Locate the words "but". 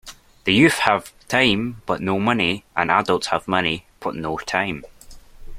1.85-2.01, 3.99-4.15